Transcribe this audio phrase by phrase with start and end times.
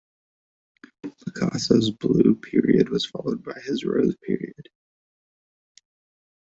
[1.19, 4.67] Picasso's Blue Period was followed by his Rose Period.